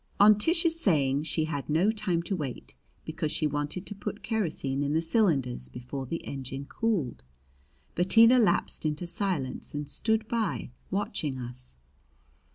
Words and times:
On 0.19 0.35
Tish's 0.35 0.79
saying 0.79 1.25
she 1.25 1.45
had 1.45 1.69
no 1.69 1.91
time 1.91 2.23
to 2.23 2.35
wait, 2.35 2.73
because 3.05 3.31
she 3.31 3.45
wanted 3.45 3.85
to 3.85 3.93
put 3.93 4.23
kerosene 4.23 4.81
in 4.81 4.93
the 4.93 4.99
cylinders 5.01 5.69
before 5.69 6.07
the 6.07 6.25
engine 6.25 6.65
cooled, 6.65 7.21
Bettina 7.93 8.39
lapsed 8.39 8.83
into 8.83 9.05
silence 9.05 9.75
and 9.75 9.87
stood 9.87 10.27
by 10.27 10.71
watching 10.89 11.37
us. 11.37 11.75